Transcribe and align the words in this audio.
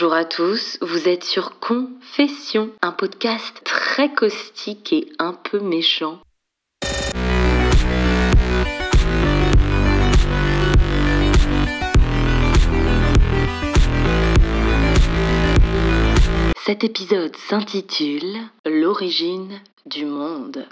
Bonjour 0.00 0.14
à 0.14 0.24
tous, 0.24 0.78
vous 0.80 1.08
êtes 1.08 1.24
sur 1.24 1.58
Confession, 1.58 2.70
un 2.82 2.92
podcast 2.92 3.62
très 3.64 4.14
caustique 4.14 4.92
et 4.92 5.08
un 5.18 5.32
peu 5.32 5.58
méchant. 5.58 6.20
Cet 16.64 16.84
épisode 16.84 17.34
s'intitule 17.48 18.36
L'origine 18.64 19.60
du 19.84 20.04
monde. 20.04 20.64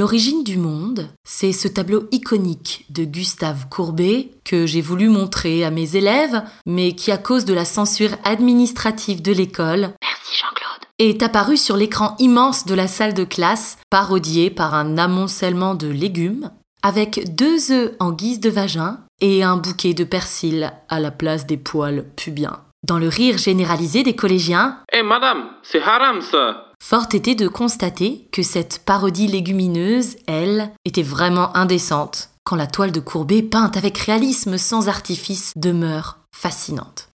L'origine 0.00 0.44
du 0.44 0.56
monde, 0.56 1.10
c'est 1.24 1.52
ce 1.52 1.68
tableau 1.68 2.08
iconique 2.10 2.86
de 2.88 3.04
Gustave 3.04 3.68
Courbet 3.68 4.30
que 4.46 4.64
j'ai 4.64 4.80
voulu 4.80 5.10
montrer 5.10 5.62
à 5.62 5.70
mes 5.70 5.94
élèves, 5.94 6.42
mais 6.64 6.94
qui 6.94 7.12
à 7.12 7.18
cause 7.18 7.44
de 7.44 7.52
la 7.52 7.66
censure 7.66 8.12
administrative 8.24 9.20
de 9.20 9.30
l'école, 9.30 9.90
merci 10.00 10.38
Jean-Claude, 10.40 10.88
est 10.98 11.22
apparu 11.22 11.58
sur 11.58 11.76
l'écran 11.76 12.16
immense 12.18 12.64
de 12.64 12.72
la 12.72 12.88
salle 12.88 13.12
de 13.12 13.24
classe, 13.24 13.76
parodié 13.90 14.48
par 14.48 14.72
un 14.72 14.96
amoncellement 14.96 15.74
de 15.74 15.88
légumes, 15.88 16.50
avec 16.82 17.34
deux 17.36 17.70
œufs 17.70 17.92
en 18.00 18.12
guise 18.12 18.40
de 18.40 18.48
vagin 18.48 19.00
et 19.20 19.42
un 19.42 19.58
bouquet 19.58 19.92
de 19.92 20.04
persil 20.04 20.72
à 20.88 20.98
la 20.98 21.10
place 21.10 21.44
des 21.44 21.58
poils 21.58 22.06
pubiens. 22.16 22.60
Dans 22.88 22.98
le 22.98 23.08
rire 23.08 23.36
généralisé 23.36 24.02
des 24.02 24.16
collégiens, 24.16 24.78
Eh 24.94 25.02
madame, 25.02 25.50
c'est 25.62 25.82
haram 25.82 26.22
ça 26.22 26.69
Fort 26.82 27.06
était 27.12 27.36
de 27.36 27.46
constater 27.46 28.26
que 28.32 28.42
cette 28.42 28.80
parodie 28.84 29.28
légumineuse, 29.28 30.16
elle, 30.26 30.72
était 30.84 31.02
vraiment 31.02 31.56
indécente, 31.56 32.30
quand 32.44 32.56
la 32.56 32.66
toile 32.66 32.90
de 32.90 33.00
Courbet, 33.00 33.42
peinte 33.42 33.76
avec 33.76 33.96
réalisme 33.98 34.58
sans 34.58 34.88
artifice, 34.88 35.52
demeure 35.54 36.18
fascinante. 36.34 37.10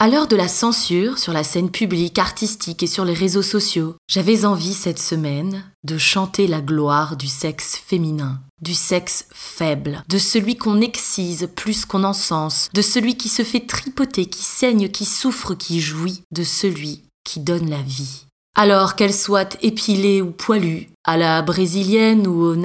À 0.00 0.08
l'heure 0.08 0.28
de 0.28 0.36
la 0.36 0.46
censure 0.46 1.18
sur 1.18 1.32
la 1.32 1.42
scène 1.42 1.70
publique, 1.70 2.18
artistique 2.18 2.84
et 2.84 2.86
sur 2.86 3.04
les 3.04 3.14
réseaux 3.14 3.42
sociaux, 3.42 3.96
j'avais 4.08 4.44
envie 4.44 4.74
cette 4.74 5.00
semaine 5.00 5.64
de 5.82 5.98
chanter 5.98 6.46
la 6.46 6.60
gloire 6.60 7.16
du 7.16 7.26
sexe 7.26 7.76
féminin, 7.76 8.40
du 8.60 8.74
sexe 8.74 9.26
faible, 9.32 10.04
de 10.08 10.18
celui 10.18 10.56
qu'on 10.56 10.80
excise 10.80 11.48
plus 11.56 11.84
qu'on 11.84 12.04
encense, 12.04 12.68
de 12.74 12.82
celui 12.82 13.16
qui 13.16 13.28
se 13.28 13.42
fait 13.42 13.66
tripoter, 13.66 14.26
qui 14.26 14.44
saigne, 14.44 14.88
qui 14.88 15.04
souffre, 15.04 15.54
qui 15.54 15.80
jouit, 15.80 16.22
de 16.30 16.44
celui 16.44 17.02
qui 17.24 17.40
donne 17.40 17.68
la 17.68 17.82
vie. 17.82 18.27
Alors 18.60 18.96
qu'elle 18.96 19.14
soit 19.14 19.56
épilée 19.62 20.20
ou 20.20 20.32
poilue, 20.32 20.88
à 21.04 21.16
la 21.16 21.42
brésilienne 21.42 22.26
ou 22.26 22.42
au 22.42 22.56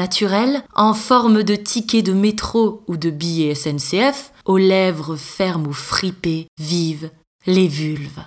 en 0.73 0.94
forme 0.95 1.44
de 1.44 1.55
ticket 1.55 2.02
de 2.02 2.13
métro 2.13 2.81
ou 2.88 2.97
de 2.97 3.11
billet 3.11 3.53
SNCF, 3.53 4.31
aux 4.45 4.58
lèvres 4.58 5.16
fermes 5.16 5.67
ou 5.67 5.71
fripées, 5.71 6.47
vives, 6.59 7.11
les 7.45 7.67
vulves. 7.67 8.23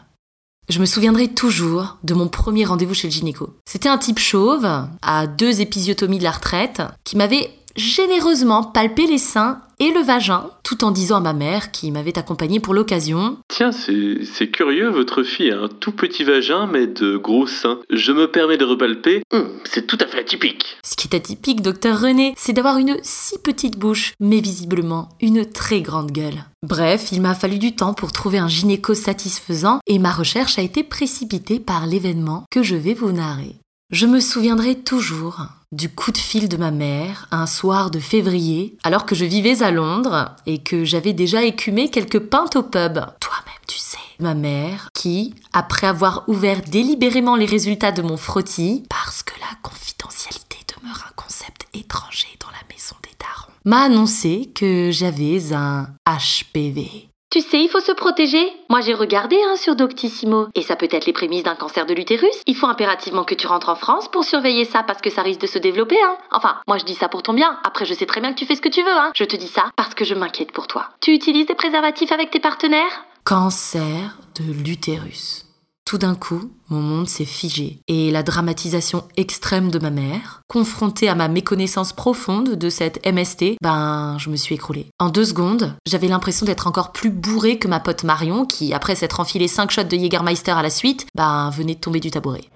Je 0.68 0.78
me 0.78 0.86
souviendrai 0.86 1.26
toujours 1.26 1.98
de 2.04 2.14
mon 2.14 2.28
premier 2.28 2.64
rendez-vous 2.64 2.94
chez 2.94 3.08
le 3.08 3.12
gynéco. 3.12 3.56
C'était 3.68 3.88
un 3.88 3.98
type 3.98 4.20
chauve, 4.20 4.68
à 5.02 5.26
deux 5.26 5.60
épisiotomies 5.60 6.18
de 6.18 6.24
la 6.24 6.30
retraite, 6.30 6.82
qui 7.02 7.16
m'avait 7.16 7.50
généreusement 7.76 8.64
palpé 8.64 9.06
les 9.06 9.18
seins 9.18 9.60
et 9.78 9.90
le 9.90 10.00
vagin, 10.00 10.48
tout 10.62 10.84
en 10.84 10.90
disant 10.90 11.18
à 11.18 11.20
ma 11.20 11.32
mère, 11.34 11.70
qui 11.70 11.90
m'avait 11.90 12.18
accompagnée 12.18 12.60
pour 12.60 12.72
l'occasion 12.72 13.36
Tiens, 13.48 13.72
c'est 13.72 14.24
c'est 14.24 14.48
curieux, 14.48 14.88
votre 14.88 15.22
fille 15.22 15.50
a 15.50 15.60
un 15.60 15.68
tout 15.68 15.92
petit 15.92 16.24
vagin 16.24 16.66
mais 16.66 16.86
de 16.86 17.16
gros 17.16 17.46
seins. 17.46 17.80
Je 17.90 18.12
me 18.12 18.30
permets 18.30 18.56
de 18.56 18.64
repalper. 18.64 19.22
Hum, 19.32 19.48
c'est 19.64 19.86
tout 19.86 19.98
à 20.00 20.06
fait 20.06 20.20
atypique. 20.20 20.78
Ce 20.82 20.96
qui 20.96 21.08
est 21.08 21.16
atypique, 21.16 21.60
docteur 21.60 22.00
René, 22.00 22.34
c'est 22.36 22.54
d'avoir 22.54 22.78
une 22.78 22.96
si 23.02 23.38
petite 23.38 23.78
bouche, 23.78 24.14
mais 24.18 24.40
visiblement 24.40 25.10
une 25.20 25.44
très 25.44 25.82
grande 25.82 26.10
gueule. 26.10 26.44
Bref, 26.62 27.08
il 27.12 27.20
m'a 27.20 27.34
fallu 27.34 27.58
du 27.58 27.76
temps 27.76 27.94
pour 27.94 28.12
trouver 28.12 28.38
un 28.38 28.48
gynéco 28.48 28.94
satisfaisant 28.94 29.80
et 29.86 29.98
ma 29.98 30.10
recherche 30.10 30.58
a 30.58 30.62
été 30.62 30.82
précipitée 30.82 31.60
par 31.60 31.86
l'événement 31.86 32.44
que 32.50 32.62
je 32.62 32.76
vais 32.76 32.94
vous 32.94 33.12
narrer. 33.12 33.56
Je 33.90 34.06
me 34.06 34.18
souviendrai 34.18 34.74
toujours 34.74 35.46
du 35.70 35.88
coup 35.88 36.10
de 36.10 36.18
fil 36.18 36.48
de 36.48 36.56
ma 36.56 36.72
mère 36.72 37.28
un 37.30 37.46
soir 37.46 37.92
de 37.92 38.00
février, 38.00 38.76
alors 38.82 39.06
que 39.06 39.14
je 39.14 39.24
vivais 39.24 39.62
à 39.62 39.70
Londres 39.70 40.34
et 40.44 40.60
que 40.60 40.84
j'avais 40.84 41.12
déjà 41.12 41.44
écumé 41.44 41.88
quelques 41.88 42.18
pintes 42.18 42.56
au 42.56 42.64
pub. 42.64 42.94
Toi-même, 43.20 43.64
tu 43.68 43.78
sais. 43.78 43.96
Ma 44.18 44.34
mère, 44.34 44.88
qui, 44.92 45.34
après 45.52 45.86
avoir 45.86 46.24
ouvert 46.28 46.62
délibérément 46.62 47.36
les 47.36 47.46
résultats 47.46 47.92
de 47.92 48.02
mon 48.02 48.16
frottis, 48.16 48.82
parce 48.88 49.22
que 49.22 49.38
la 49.38 49.56
confidentialité 49.62 50.58
demeure 50.76 51.04
un 51.08 51.12
concept 51.14 51.68
étranger 51.72 52.28
dans 52.40 52.50
la 52.50 52.74
maison 52.74 52.96
des 53.04 53.16
darons, 53.20 53.52
m'a 53.64 53.82
annoncé 53.82 54.50
que 54.52 54.90
j'avais 54.90 55.52
un 55.52 55.90
HPV. 56.08 57.08
Tu 57.36 57.42
sais, 57.42 57.60
il 57.60 57.68
faut 57.68 57.80
se 57.80 57.92
protéger. 57.92 58.50
Moi, 58.70 58.80
j'ai 58.80 58.94
regardé 58.94 59.36
hein, 59.36 59.56
sur 59.56 59.76
Doctissimo. 59.76 60.46
Et 60.54 60.62
ça 60.62 60.74
peut 60.74 60.88
être 60.90 61.04
les 61.04 61.12
prémices 61.12 61.42
d'un 61.42 61.54
cancer 61.54 61.84
de 61.84 61.92
l'utérus. 61.92 62.34
Il 62.46 62.56
faut 62.56 62.66
impérativement 62.66 63.24
que 63.24 63.34
tu 63.34 63.46
rentres 63.46 63.68
en 63.68 63.74
France 63.74 64.08
pour 64.08 64.24
surveiller 64.24 64.64
ça 64.64 64.82
parce 64.82 65.02
que 65.02 65.10
ça 65.10 65.20
risque 65.20 65.42
de 65.42 65.46
se 65.46 65.58
développer. 65.58 66.00
Hein. 66.02 66.16
Enfin, 66.32 66.56
moi, 66.66 66.78
je 66.78 66.86
dis 66.86 66.94
ça 66.94 67.10
pour 67.10 67.22
ton 67.22 67.34
bien. 67.34 67.58
Après, 67.62 67.84
je 67.84 67.92
sais 67.92 68.06
très 68.06 68.22
bien 68.22 68.32
que 68.32 68.38
tu 68.38 68.46
fais 68.46 68.54
ce 68.54 68.62
que 68.62 68.70
tu 68.70 68.82
veux. 68.82 68.88
Hein. 68.88 69.10
Je 69.14 69.24
te 69.24 69.36
dis 69.36 69.48
ça 69.48 69.66
parce 69.76 69.94
que 69.94 70.06
je 70.06 70.14
m'inquiète 70.14 70.52
pour 70.52 70.66
toi. 70.66 70.88
Tu 71.02 71.12
utilises 71.12 71.44
des 71.44 71.54
préservatifs 71.54 72.10
avec 72.10 72.30
tes 72.30 72.40
partenaires? 72.40 73.04
Cancer 73.24 74.16
de 74.40 74.50
l'utérus. 74.50 75.45
Tout 75.86 75.98
d'un 75.98 76.16
coup, 76.16 76.50
mon 76.68 76.80
monde 76.80 77.08
s'est 77.08 77.24
figé 77.24 77.78
et 77.86 78.10
la 78.10 78.24
dramatisation 78.24 79.04
extrême 79.16 79.70
de 79.70 79.78
ma 79.78 79.90
mère, 79.90 80.42
confrontée 80.48 81.08
à 81.08 81.14
ma 81.14 81.28
méconnaissance 81.28 81.92
profonde 81.92 82.56
de 82.56 82.70
cette 82.70 83.06
MST, 83.06 83.54
ben, 83.62 84.16
je 84.18 84.28
me 84.28 84.34
suis 84.34 84.56
écroulée. 84.56 84.88
En 84.98 85.10
deux 85.10 85.26
secondes, 85.26 85.76
j'avais 85.86 86.08
l'impression 86.08 86.44
d'être 86.44 86.66
encore 86.66 86.90
plus 86.90 87.10
bourrée 87.10 87.60
que 87.60 87.68
ma 87.68 87.78
pote 87.78 88.02
Marion 88.02 88.46
qui, 88.46 88.74
après 88.74 88.96
s'être 88.96 89.20
enfilé 89.20 89.46
cinq 89.46 89.70
shots 89.70 89.84
de 89.84 89.96
Jägermeister 89.96 90.50
à 90.50 90.62
la 90.62 90.70
suite, 90.70 91.06
ben, 91.14 91.50
venait 91.50 91.76
de 91.76 91.80
tomber 91.80 92.00
du 92.00 92.10
tabouret. 92.10 92.46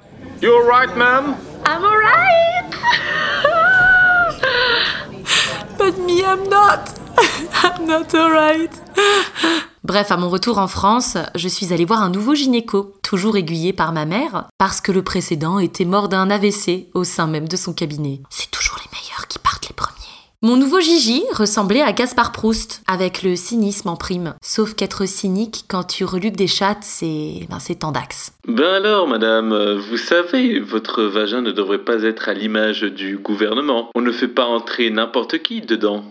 You 0.43 0.51
alright, 0.53 0.97
ma'am? 0.97 1.37
I'm 1.69 1.85
alright! 1.85 2.75
But 5.79 5.97
me, 6.05 6.25
I'm 6.25 6.49
not! 6.49 6.95
I'm 7.63 7.87
not 7.87 8.13
alright! 8.13 8.73
Bref, 9.83 10.13
à 10.13 10.19
mon 10.19 10.29
retour 10.29 10.59
en 10.59 10.69
France, 10.69 11.17
je 11.35 11.49
suis 11.49 11.73
allée 11.73 11.87
voir 11.87 12.03
un 12.03 12.11
nouveau 12.11 12.35
gynéco, 12.35 12.97
toujours 13.03 13.39
aiguillé 13.39 13.73
par 13.73 13.93
ma 13.93 14.05
mère, 14.05 14.47
parce 14.59 14.83
que 14.83 14.93
le 14.93 15.03
précédent 15.03 15.59
était 15.59 15.87
mort 15.87 16.09
d'un 16.09 16.31
AVC 16.31 16.89
au 16.93 17.03
sein 17.03 17.27
même 17.27 17.49
de 17.49 17.57
son 17.57 17.73
cabinet. 17.73 18.21
C'est 18.29 18.51
toujours 18.51 18.77
les 18.79 18.91
meilleurs 18.99 19.27
qui 19.27 19.39
partent 19.39 19.69
les 19.69 19.75
premiers. 19.75 19.97
Mon 20.43 20.57
nouveau 20.57 20.81
Gigi 20.81 21.23
ressemblait 21.33 21.81
à 21.81 21.93
Gaspard 21.93 22.33
Proust, 22.33 22.83
avec 22.87 23.23
le 23.23 23.37
cynisme 23.37 23.89
en 23.89 23.97
prime. 23.97 24.35
Sauf 24.43 24.75
qu'être 24.75 25.07
cynique 25.07 25.65
quand 25.67 25.85
tu 25.85 26.05
reluques 26.05 26.37
des 26.37 26.47
chattes, 26.47 26.83
c'est. 26.83 27.47
ben 27.49 27.59
c'est 27.59 27.77
tendax. 27.77 28.33
Ben 28.47 28.75
alors, 28.75 29.07
madame, 29.07 29.75
vous 29.77 29.99
savez, 29.99 30.61
votre 30.61 31.03
vagin 31.03 31.41
ne 31.41 31.53
devrait 31.53 31.85
pas 31.85 32.03
être 32.03 32.29
à 32.29 32.35
l'image 32.35 32.83
du 32.83 33.17
gouvernement. 33.17 33.91
On 33.95 34.03
ne 34.03 34.13
fait 34.13 34.29
pas 34.29 34.47
entrer 34.47 34.91
n'importe 34.91 35.43
qui 35.43 35.63
dedans. 35.63 36.05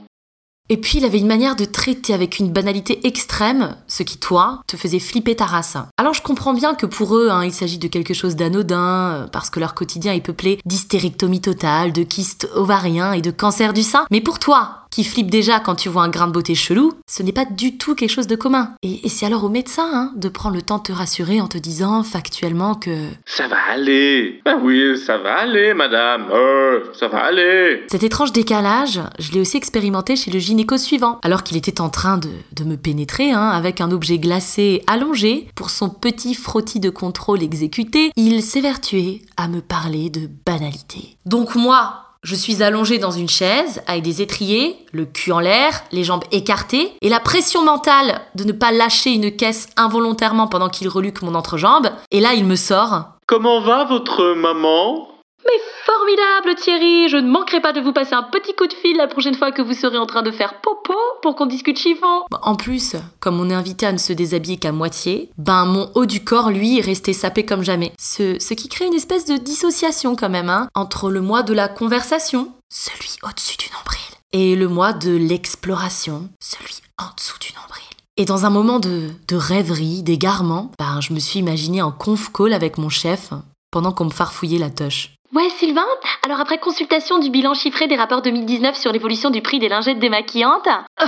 Et 0.70 0.78
puis 0.78 1.00
il 1.00 1.06
avait 1.06 1.18
une 1.18 1.28
manière 1.28 1.56
de 1.56 1.66
traiter 1.66 2.14
avec 2.14 2.38
une 2.40 2.52
banalité 2.52 3.06
extrême, 3.08 3.76
ce 3.88 4.04
qui 4.04 4.18
toi 4.18 4.62
te 4.68 4.78
faisait 4.78 5.00
flipper 5.00 5.36
ta 5.36 5.46
race. 5.46 5.78
Alors 5.98 6.14
je 6.14 6.22
comprends 6.22 6.54
bien 6.54 6.76
que 6.76 6.86
pour 6.86 7.18
eux, 7.18 7.30
hein, 7.30 7.44
il 7.44 7.52
s'agit 7.52 7.80
de 7.80 7.88
quelque 7.88 8.14
chose 8.14 8.36
d'anodin, 8.36 9.12
euh, 9.12 9.28
parce 9.28 9.50
que 9.50 9.60
leur 9.60 9.74
quotidien 9.74 10.14
est 10.14 10.22
peuplé 10.22 10.60
d'hystérectomie 10.66 11.42
totale, 11.42 11.92
de 11.92 12.04
kystes 12.04 12.48
ovariens 12.56 13.14
et 13.14 13.22
de 13.22 13.32
cancer 13.32 13.74
du 13.74 13.84
sein. 13.84 14.06
Mais 14.12 14.22
pour 14.22 14.38
toi, 14.40 14.80
qui 14.92 15.04
flippe 15.04 15.30
déjà 15.30 15.60
quand 15.60 15.76
tu 15.76 15.90
vois 15.90 16.04
un 16.04 16.10
grain 16.10 16.28
de 16.28 16.32
beauté 16.32 16.56
chelou, 16.56 16.94
ce 17.08 17.24
n'est 17.24 17.32
pas 17.32 17.46
du 17.46 17.78
tout 17.78 17.96
quelque 17.96 18.10
chose 18.10 18.28
de 18.28 18.36
commun. 18.36 18.74
Et, 18.82 19.06
et 19.06 19.10
c'est 19.10 19.26
alors 19.26 19.44
au 19.44 19.50
médecin 19.50 19.90
hein, 19.94 20.12
de 20.16 20.30
prendre 20.30 20.56
le 20.56 20.62
temps 20.62 20.80
de 20.80 20.84
te 20.84 20.92
rassurer 20.92 21.42
en 21.42 21.48
te 21.48 21.58
disant 21.58 22.04
factuellement 22.04 22.76
que 22.76 23.06
Ça 23.26 23.48
va 23.48 23.58
aller. 23.72 24.42
Ben 24.46 24.60
oui, 24.64 24.98
ça 24.98 25.18
va 25.18 25.40
aller, 25.40 25.74
madame. 25.74 26.28
Euh, 26.32 26.80
ça 26.94 27.08
va 27.08 27.20
aller. 27.20 27.84
Cet 27.90 28.04
étrange 28.04 28.32
décalage, 28.32 29.00
je 29.20 29.32
l'ai 29.32 29.40
aussi 29.40 29.58
expérimenté 29.58 30.16
chez 30.16 30.32
le 30.32 30.40
suivant, 30.78 31.20
alors 31.24 31.44
qu'il 31.44 31.58
était 31.58 31.82
en 31.82 31.90
train 31.90 32.18
de, 32.18 32.30
de 32.54 32.64
me 32.64 32.78
pénétrer 32.78 33.32
hein, 33.32 33.50
avec 33.50 33.82
un 33.82 33.92
objet 33.92 34.20
glacé 34.20 34.84
allongé 34.88 35.48
pour 35.56 35.70
son 35.70 35.90
petit 35.90 36.36
frottis 36.36 36.80
de 36.80 36.90
contrôle 36.90 37.44
exécuté, 37.44 38.12
il 38.16 38.44
s'évertuait 38.44 39.22
à 39.38 39.48
me 39.48 39.62
parler 39.62 40.10
de 40.10 40.30
banalité. 40.46 41.18
Donc 41.26 41.56
moi, 41.56 42.06
je 42.22 42.36
suis 42.36 42.62
allongée 42.64 42.98
dans 42.98 43.12
une 43.12 43.30
chaise 43.30 43.82
avec 43.88 44.04
des 44.04 44.22
étriers, 44.22 44.76
le 44.92 45.06
cul 45.06 45.32
en 45.32 45.40
l'air, 45.40 45.84
les 45.92 46.04
jambes 46.04 46.26
écartées, 46.32 46.92
et 47.02 47.08
la 47.10 47.22
pression 47.22 47.64
mentale 47.64 48.20
de 48.36 48.44
ne 48.44 48.52
pas 48.52 48.72
lâcher 48.72 49.12
une 49.12 49.36
caisse 49.36 49.70
involontairement 49.78 50.48
pendant 50.48 50.70
qu'il 50.70 50.90
reluque 50.90 51.22
mon 51.22 51.36
entrejambe. 51.36 51.90
Et 52.12 52.20
là, 52.20 52.34
il 52.34 52.46
me 52.46 52.56
sort 52.56 53.06
Comment 53.26 53.62
va 53.62 53.86
votre 53.86 54.34
maman? 54.34 55.08
Mais 55.50 55.62
formidable 55.84 56.62
Thierry, 56.62 57.10
je 57.10 57.18
ne 57.18 57.28
manquerai 57.28 57.60
pas 57.60 57.74
de 57.74 57.82
vous 57.82 57.92
passer 57.92 58.14
un 58.14 58.22
petit 58.22 58.54
coup 58.54 58.68
de 58.68 58.74
fil 58.74 58.96
la 58.98 59.08
prochaine 59.08 59.34
fois 59.34 59.52
que 59.52 59.64
vous 59.64 59.74
serez 59.74 59.98
en 59.98 60.06
train 60.06 60.22
de 60.22 60.30
faire 60.30 60.62
popo 60.62 60.94
pour 61.24 61.36
qu'on 61.36 61.48
discute 61.48 61.80
chiffon. 61.80 62.24
En 62.44 62.56
plus, 62.56 62.96
comme 63.20 63.40
on 63.40 63.50
est 63.50 63.56
invité 63.56 63.88
à 63.88 63.92
ne 63.92 63.98
se 63.98 64.14
déshabiller 64.14 64.58
qu'à 64.58 64.72
moitié, 64.72 65.32
ben 65.40 65.66
mon 65.66 65.90
haut 65.96 66.06
du 66.06 66.24
corps, 66.24 66.52
lui, 66.52 66.78
est 66.78 66.86
resté 66.86 67.14
sapé 67.14 67.46
comme 67.46 67.64
jamais. 67.64 67.94
Ce, 68.00 68.38
ce 68.40 68.54
qui 68.54 68.70
crée 68.70 68.86
une 68.86 68.94
espèce 68.94 69.26
de 69.26 69.38
dissociation 69.38 70.16
quand 70.16 70.30
même, 70.30 70.50
hein, 70.50 70.68
entre 70.76 71.10
le 71.10 71.22
mois 71.22 71.42
de 71.42 71.54
la 71.54 71.68
conversation, 71.68 72.52
celui 72.72 73.18
au-dessus 73.24 73.58
du 73.58 73.66
nombril, 73.74 74.00
et 74.32 74.56
le 74.56 74.68
mois 74.68 74.94
de 74.94 75.16
l'exploration, 75.16 76.30
celui 76.40 76.76
en 77.00 77.16
dessous 77.16 77.40
du 77.40 77.54
nombril. 77.54 77.84
Et 78.18 78.26
dans 78.26 78.46
un 78.46 78.52
moment 78.52 78.80
de, 78.80 79.10
de 79.28 79.36
rêverie, 79.36 80.04
d'égarement, 80.04 80.72
ben, 80.78 81.02
je 81.02 81.14
me 81.14 81.20
suis 81.20 81.40
imaginé 81.40 81.82
en 81.82 81.92
conf 81.92 82.32
call 82.32 82.54
avec 82.54 82.78
mon 82.78 82.90
chef 82.90 83.32
pendant 83.72 83.94
qu'on 83.94 84.06
me 84.06 84.12
farfouillait 84.12 84.60
la 84.60 84.70
toche. 84.70 85.16
Ouais, 85.34 85.50
Sylvain 85.60 85.86
Alors 86.24 86.40
après 86.40 86.58
consultation 86.58 87.20
du 87.20 87.30
bilan 87.30 87.54
chiffré 87.54 87.88
des 87.88 87.96
rapports 87.96 88.22
2019 88.22 88.76
sur 88.76 88.92
l'évolution 88.92 89.30
du 89.30 89.42
prix 89.42 89.60
des 89.60 89.70
lingettes 89.70 90.00
démaquillantes... 90.00 90.68
Oh, 91.02 91.06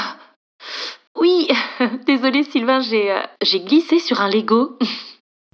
oui, 1.19 1.47
désolé 2.06 2.44
Sylvain, 2.44 2.79
j'ai 2.79 3.12
euh, 3.12 3.19
j'ai 3.41 3.59
glissé 3.59 4.00
sur 4.00 4.21
un 4.21 4.29
Lego. 4.29 4.77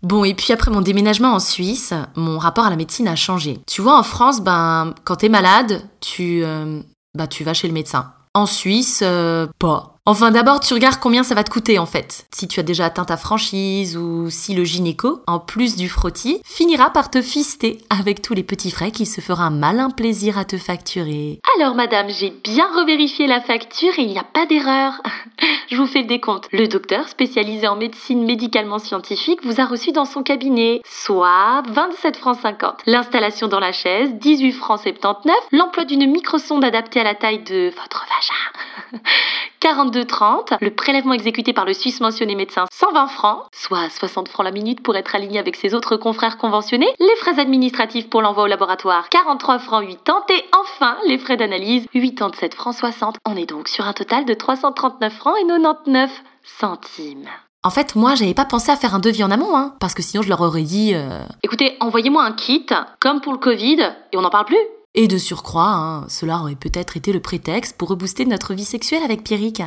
Bon, 0.04 0.24
et 0.24 0.36
puis 0.36 0.54
après 0.54 0.70
mon 0.70 0.82
déménagement 0.82 1.34
en 1.34 1.40
Suisse, 1.40 1.92
mon 2.16 2.38
rapport 2.38 2.66
à 2.66 2.70
la 2.70 2.76
médecine 2.76 3.08
a 3.08 3.16
changé. 3.16 3.60
Tu 3.66 3.82
vois, 3.82 3.98
en 3.98 4.04
France, 4.04 4.42
ben, 4.42 4.94
quand 5.06 5.16
t'es 5.16 5.28
malade, 5.28 5.82
tu, 6.02 6.44
euh, 6.44 6.82
bah, 7.16 7.26
tu 7.26 7.44
vas 7.44 7.56
chez 7.56 7.68
le 7.68 7.74
médecin. 7.74 8.14
En 8.36 8.46
Suisse, 8.46 9.00
euh, 9.02 9.48
pas. 9.58 9.97
Enfin, 10.10 10.32
d'abord, 10.32 10.62
tu 10.62 10.74
regardes 10.74 11.02
combien 11.02 11.22
ça 11.22 11.36
va 11.36 11.44
te 11.44 11.50
coûter 11.50 11.80
en 11.80 11.86
fait. 11.86 12.28
Si 12.34 12.48
tu 12.48 12.62
as 12.62 12.64
déjà 12.64 12.86
atteint 12.86 13.04
ta 13.04 13.18
franchise 13.18 13.98
ou 13.98 14.30
si 14.30 14.56
le 14.56 14.64
gynéco, 14.64 15.20
en 15.28 15.38
plus 15.38 15.76
du 15.76 15.90
frottis, 15.90 16.40
finira 16.46 16.92
par 16.92 17.12
te 17.12 17.22
fister 17.22 17.80
avec 17.90 18.22
tous 18.22 18.34
les 18.34 18.44
petits 18.44 18.72
frais 18.72 18.92
qu'il 18.92 19.06
se 19.06 19.20
fera 19.20 19.44
un 19.44 19.50
malin 19.50 19.90
plaisir 19.90 20.38
à 20.38 20.46
te 20.46 20.56
facturer. 20.56 21.42
Alors, 21.60 21.76
madame, 21.76 22.08
j'ai 22.10 22.30
bien 22.30 22.70
revérifié 22.74 23.28
la 23.28 23.42
facture 23.42 24.00
et 24.00 24.04
il 24.04 24.08
n'y 24.08 24.18
a 24.18 24.24
pas 24.24 24.46
d'erreur. 24.46 24.94
Je 25.70 25.76
vous 25.76 25.88
fais 25.88 26.04
le 26.04 26.08
décompte. 26.08 26.48
Le 26.54 26.70
docteur, 26.70 27.10
spécialisé 27.10 27.68
en 27.68 27.76
médecine 27.76 28.24
médicalement 28.24 28.80
scientifique, 28.80 29.44
vous 29.44 29.60
a 29.60 29.66
reçu 29.66 29.92
dans 29.92 30.06
son 30.06 30.24
cabinet, 30.24 30.82
soit 30.86 31.64
27 31.68 32.16
francs 32.16 32.38
50. 32.42 32.84
L'installation 32.86 33.50
dans 33.50 33.60
la 33.60 33.74
chaise, 33.74 34.14
18 34.14 34.54
francs 34.54 34.80
79. 34.80 35.36
L'emploi 35.52 35.84
d'une 35.84 36.10
microsonde 36.10 36.64
adaptée 36.64 37.02
à 37.02 37.04
la 37.04 37.16
taille 37.16 37.44
de 37.44 37.74
votre 37.76 38.06
vagin, 38.06 39.02
42,30. 40.06 40.58
Le 40.62 40.72
prélèvement 40.72 41.14
exécuté 41.14 41.54
par 41.54 41.66
le 41.66 41.74
Suisse 41.74 42.00
mentionné 42.02 42.36
médecin, 42.36 42.66
120 42.72 43.08
francs, 43.08 43.44
soit 43.52 43.90
60 43.90 44.28
francs 44.30 44.46
la 44.46 44.52
minute 44.52 44.82
pour 44.82 44.96
être 44.96 45.16
aligné 45.16 45.40
avec 45.40 45.56
ses 45.56 45.74
autres 45.74 45.98
confrères 45.98 46.38
conventionnés. 46.38 46.88
Les 47.00 47.16
frais 47.20 47.40
administratifs 47.40 48.10
pour 48.10 48.22
l'envoi 48.22 48.44
au 48.44 48.48
laboratoire, 48.48 49.10
43 49.10 49.60
francs 49.60 49.88
80. 50.06 50.26
Et 50.30 50.44
enfin, 50.60 50.98
les 51.08 51.18
frais 51.18 51.38
d'analyse, 51.38 51.86
87 51.94 52.54
francs 52.54 52.76
60. 52.76 53.18
On 53.26 53.36
est 53.36 53.46
donc 53.46 53.68
sur 53.68 53.86
un 53.88 53.94
total 53.94 54.26
de 54.26 54.34
339 54.34 55.14
francs 55.14 55.36
et 55.42 55.48
99 55.48 56.12
centimes. 56.60 57.28
En 57.64 57.70
fait, 57.70 57.96
moi, 57.96 58.16
j'avais 58.16 58.34
pas 58.36 58.46
pensé 58.46 58.72
à 58.72 58.76
faire 58.78 58.96
un 58.96 59.00
devis 59.00 59.24
en 59.24 59.32
amont, 59.32 59.58
hein, 59.58 59.76
parce 59.80 59.94
que 59.94 60.02
sinon 60.02 60.22
je 60.24 60.30
leur 60.30 60.40
aurais 60.42 60.62
dit. 60.62 60.92
euh, 60.94 61.24
Écoutez, 61.44 61.76
envoyez-moi 61.80 62.24
un 62.24 62.32
kit, 62.32 62.66
comme 63.00 63.20
pour 63.20 63.34
le 63.34 63.40
Covid, 63.40 63.82
et 64.14 64.18
on 64.18 64.22
n'en 64.22 64.30
parle 64.30 64.46
plus. 64.46 64.58
Et 64.96 65.08
de 65.08 65.18
surcroît, 65.18 65.74
hein, 65.74 66.06
cela 66.08 66.38
aurait 66.38 66.56
peut-être 66.56 66.98
été 66.98 67.12
le 67.12 67.20
prétexte 67.20 67.78
pour 67.78 67.90
rebooster 67.90 68.26
notre 68.26 68.54
vie 68.54 68.64
sexuelle 68.66 69.04
avec 69.04 69.24
Pierrick. 69.24 69.62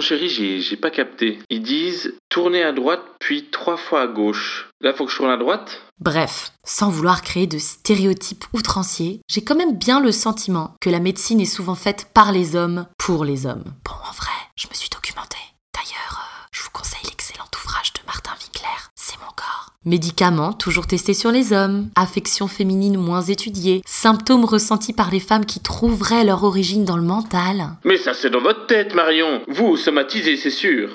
Chérie, 0.00 0.28
j'ai 0.28 0.60
j'ai 0.60 0.76
pas 0.76 0.90
capté. 0.90 1.38
Ils 1.50 1.62
disent 1.62 2.14
tourner 2.28 2.62
à 2.62 2.72
droite 2.72 3.02
puis 3.20 3.48
trois 3.50 3.76
fois 3.76 4.02
à 4.02 4.06
gauche. 4.06 4.68
Là 4.80 4.92
faut 4.92 5.04
que 5.06 5.12
je 5.12 5.16
tourne 5.16 5.30
à 5.30 5.36
droite 5.36 5.82
Bref, 6.00 6.52
sans 6.64 6.90
vouloir 6.90 7.22
créer 7.22 7.46
de 7.46 7.58
stéréotypes 7.58 8.44
outranciers, 8.52 9.20
j'ai 9.28 9.44
quand 9.44 9.54
même 9.54 9.76
bien 9.76 10.00
le 10.00 10.10
sentiment 10.10 10.74
que 10.80 10.90
la 10.90 10.98
médecine 10.98 11.40
est 11.40 11.44
souvent 11.44 11.76
faite 11.76 12.08
par 12.12 12.32
les 12.32 12.56
hommes 12.56 12.86
pour 12.98 13.24
les 13.24 13.46
hommes. 13.46 13.64
Bon, 13.84 13.92
en 13.92 14.12
vrai, 14.12 14.32
je 14.56 14.66
me 14.68 14.74
suis 14.74 14.90
documentée. 14.90 15.36
D'ailleurs, 15.72 16.18
euh, 16.20 16.46
je 16.52 16.62
vous 16.62 16.70
conseille 16.72 17.04
l'excellent 17.04 17.46
ouvrage 17.64 17.92
de 17.92 18.00
Martin 18.06 18.32
Winkler, 18.32 18.90
C'est 18.96 19.18
mon 19.20 19.30
corps. 19.36 19.71
Médicaments 19.84 20.52
toujours 20.52 20.86
testés 20.86 21.12
sur 21.12 21.32
les 21.32 21.52
hommes, 21.52 21.88
affections 21.96 22.46
féminines 22.46 22.98
moins 22.98 23.22
étudiées, 23.22 23.82
symptômes 23.84 24.44
ressentis 24.44 24.92
par 24.92 25.10
les 25.10 25.18
femmes 25.18 25.44
qui 25.44 25.58
trouveraient 25.58 26.24
leur 26.24 26.44
origine 26.44 26.84
dans 26.84 26.96
le 26.96 27.02
mental. 27.02 27.70
Mais 27.84 27.96
ça 27.96 28.14
c'est 28.14 28.30
dans 28.30 28.40
votre 28.40 28.66
tête 28.66 28.94
Marion. 28.94 29.42
Vous, 29.48 29.76
somatisez, 29.76 30.36
c'est 30.36 30.50
sûr. 30.50 30.90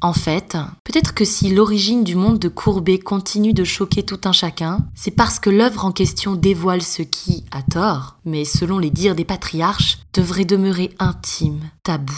En 0.00 0.12
fait, 0.12 0.56
peut-être 0.84 1.12
que 1.12 1.24
si 1.24 1.52
l'origine 1.52 2.04
du 2.04 2.14
monde 2.14 2.38
de 2.38 2.48
Courbet 2.48 2.98
continue 2.98 3.52
de 3.52 3.64
choquer 3.64 4.04
tout 4.04 4.20
un 4.26 4.32
chacun, 4.32 4.78
c'est 4.94 5.10
parce 5.10 5.40
que 5.40 5.50
l'œuvre 5.50 5.84
en 5.84 5.90
question 5.90 6.36
dévoile 6.36 6.82
ce 6.82 7.02
qui, 7.02 7.44
à 7.50 7.62
tort, 7.62 8.16
mais 8.24 8.44
selon 8.44 8.78
les 8.78 8.90
dires 8.90 9.16
des 9.16 9.24
patriarches, 9.24 9.98
devrait 10.14 10.44
demeurer 10.44 10.94
intime, 11.00 11.68
tabou, 11.82 12.14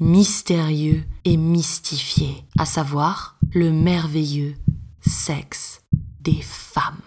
mystérieux 0.00 1.04
et 1.24 1.36
mystifié, 1.36 2.44
à 2.58 2.64
savoir 2.64 3.38
le 3.52 3.70
merveilleux 3.70 4.54
sexe 5.00 5.80
des 6.20 6.40
femmes. 6.42 7.00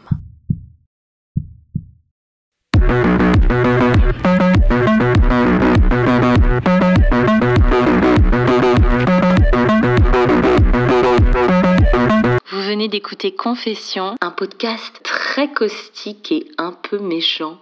Vous 12.50 12.62
venez 12.63 12.88
d'écouter 12.88 13.36
Confession, 13.36 14.16
un 14.22 14.31
podcast 14.31 15.01
très 15.04 15.51
caustique 15.51 16.31
et 16.31 16.48
un 16.57 16.72
peu 16.72 17.00
méchant. 17.00 17.60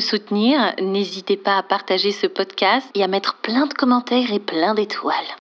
Soutenir, 0.00 0.74
n'hésitez 0.80 1.36
pas 1.36 1.58
à 1.58 1.62
partager 1.62 2.12
ce 2.12 2.26
podcast 2.26 2.86
et 2.94 3.02
à 3.02 3.08
mettre 3.08 3.36
plein 3.36 3.66
de 3.66 3.74
commentaires 3.74 4.32
et 4.32 4.40
plein 4.40 4.74
d'étoiles. 4.74 5.14